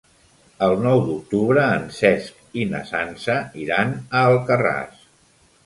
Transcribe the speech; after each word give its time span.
El 0.67 0.71
nou 0.85 1.01
d'octubre 1.09 1.65
en 1.73 1.85
Cesc 1.99 2.57
i 2.63 2.65
na 2.71 2.83
Sança 2.93 3.39
iran 3.67 3.95
a 4.01 4.27
Alcarràs. 4.33 5.09